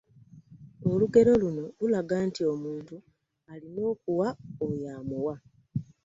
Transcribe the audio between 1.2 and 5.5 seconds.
luno lulaga nti omuntu alina okuwa oyo amuwa.